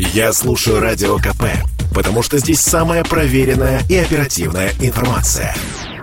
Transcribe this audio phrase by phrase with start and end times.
[0.00, 1.42] Я слушаю Радио КП,
[1.92, 5.52] потому что здесь самая проверенная и оперативная информация.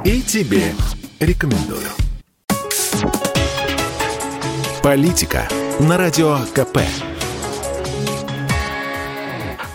[0.03, 0.73] И тебе
[1.21, 1.87] рекомендую.
[4.83, 5.47] Политика
[5.79, 6.79] на Радио КП.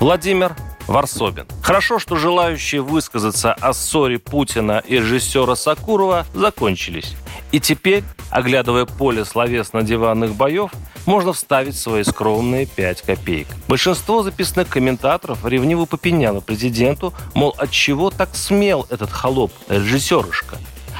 [0.01, 0.55] Владимир
[0.87, 1.46] Варсобин.
[1.62, 7.16] Хорошо, что желающие высказаться о ссоре Путина и режиссера Сакурова закончились.
[7.52, 10.73] И теперь, оглядывая поле словесно-диванных боев,
[11.11, 13.48] можно вставить свои скромные 5 копеек.
[13.66, 19.51] Большинство записных комментаторов ревниво попеняло президенту, мол, от чего так смел этот холоп,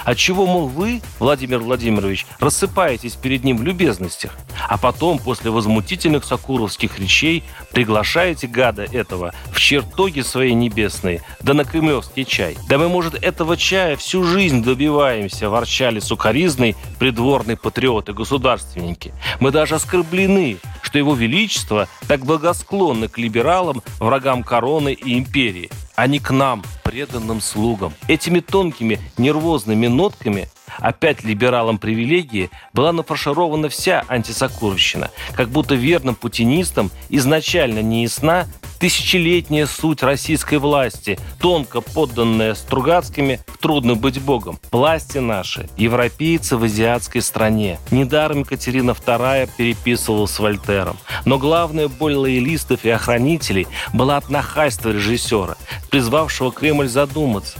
[0.07, 4.37] режиссерышка– Отчего, мол, вы, Владимир Владимирович, рассыпаетесь перед ним в любезностях,
[4.69, 11.65] а потом, после возмутительных сокуровских речей, приглашаете гада этого в чертоги свои небесные, да на
[11.65, 12.57] кремлевский чай.
[12.69, 19.13] Да мы, может, этого чая всю жизнь добиваемся, ворчали сукаризный придворный патриот и государственники.
[19.39, 25.71] Мы даже оскорблены, что его величество так благосклонно к либералам, врагам короны и империи
[26.01, 27.95] а не к нам, преданным слугам.
[28.09, 36.91] Этими тонкими нервозными нотками опять либералам привилегии была нафарширована вся антисокуровщина, как будто верным путинистам
[37.09, 38.47] изначально не ясна
[38.81, 44.59] тысячелетняя суть российской власти, тонко подданная Стругацкими «Трудно быть богом».
[44.73, 47.79] Власти наши, европейцы в азиатской стране.
[47.91, 50.97] Недаром Екатерина II переписывала с Вольтером.
[51.27, 55.57] Но главная боль лоялистов и охранителей была от нахальства режиссера,
[55.91, 57.59] призвавшего Кремль задуматься,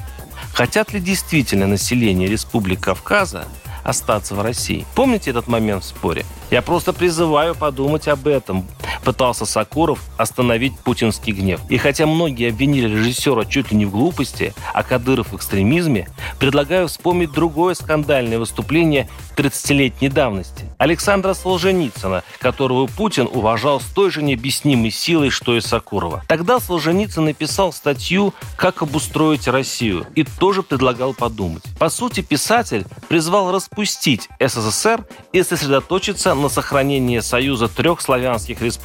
[0.55, 3.45] хотят ли действительно население Республики Кавказа
[3.85, 4.87] остаться в России.
[4.95, 6.25] Помните этот момент в споре?
[6.51, 8.67] Я просто призываю подумать об этом.
[9.05, 11.61] Пытался Сакуров остановить путинский гнев.
[11.69, 16.89] И хотя многие обвинили режиссера чуть ли не в глупости, а Кадыров в экстремизме, предлагаю
[16.89, 20.67] вспомнить другое скандальное выступление 30-летней давности.
[20.79, 26.23] Александра Солженицына, которого Путин уважал с той же необъяснимой силой, что и Сакурова.
[26.29, 31.63] Тогда Солженицын написал статью «Как обустроить Россию» и тоже предлагал подумать.
[31.79, 38.80] По сути, писатель призвал распустить СССР и сосредоточиться на сохранении союза трех славянских республик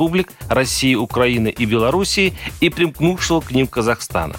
[0.50, 4.35] России, Украины и Белоруссии и примкнувшего к ним Казахстана.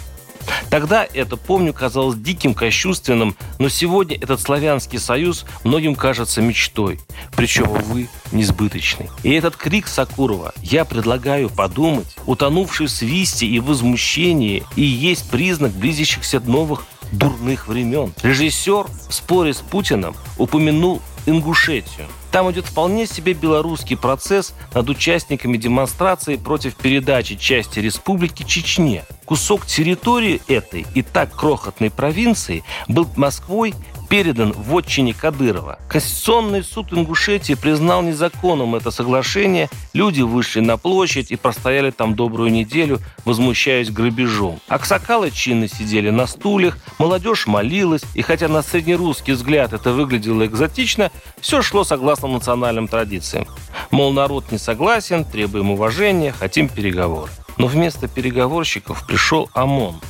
[0.71, 7.01] Тогда это, помню, казалось диким, кощунственным, но сегодня этот славянский союз многим кажется мечтой,
[7.37, 9.11] причем, увы, несбыточной.
[9.23, 15.73] И этот крик Сакурова «Я предлагаю подумать», утонувший в свисте и возмущении, и есть признак
[15.73, 18.13] близящихся новых дурных времен.
[18.23, 22.07] Режиссер в споре с Путиным упомянул Ингушетию.
[22.37, 29.05] Там идет вполне себе белорусский процесс над участниками демонстрации против передачи части республики Чечне.
[29.25, 33.73] Кусок территории этой и так крохотной провинции был Москвой
[34.09, 35.79] передан в отчине Кадырова.
[35.89, 39.69] Конституционный суд Ингушетии признал незаконным это соглашение.
[39.93, 44.61] Люди вышли на площадь и простояли там добрую неделю, возмущаясь грабежом.
[44.69, 51.11] Аксакалы чинно сидели на стульях, молодежь молилась, и хотя на среднерусский взгляд это выглядело экзотично,
[51.41, 53.47] все шло согласно национальным традициям.
[53.91, 57.31] Мол, народ не согласен, требуем уважения, хотим переговоры.
[57.57, 60.01] Но вместо переговорщиков пришел ОМОН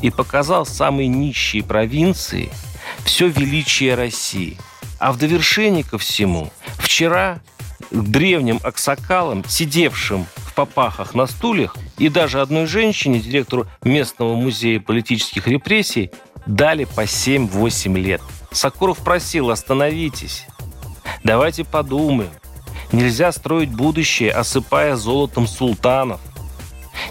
[0.00, 2.50] и показал самые нищие провинции–
[3.04, 4.56] все величие России.
[4.98, 7.40] А в довершение ко всему, вчера
[7.90, 15.46] древним аксакалам, сидевшим в попахах на стульях, и даже одной женщине, директору местного музея политических
[15.48, 16.10] репрессий,
[16.46, 18.22] дали по 7-8 лет.
[18.50, 20.46] Сакуров просил, остановитесь,
[21.24, 22.30] давайте подумаем.
[22.92, 26.20] Нельзя строить будущее, осыпая золотом султанов.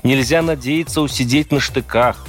[0.03, 2.25] Нельзя надеяться усидеть на штыках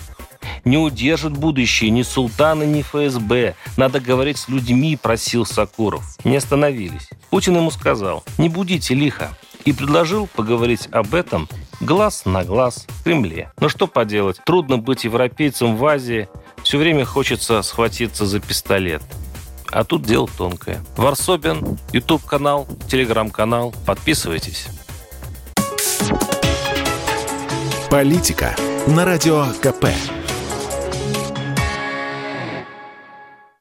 [0.64, 3.54] не удержит будущее ни султана, ни ФСБ.
[3.76, 6.16] Надо говорить с людьми, просил Сакуров.
[6.24, 7.08] Не остановились.
[7.30, 9.36] Путин ему сказал, не будите лихо.
[9.64, 11.48] И предложил поговорить об этом
[11.80, 13.52] глаз на глаз в Кремле.
[13.60, 16.28] Но что поделать, трудно быть европейцем в Азии.
[16.64, 19.02] Все время хочется схватиться за пистолет.
[19.72, 20.84] А тут дело тонкое.
[20.96, 23.74] Варсобин, YouTube-канал, Telegram-канал.
[23.86, 24.66] Подписывайтесь.
[27.90, 28.54] Политика
[28.86, 29.86] на радио КП.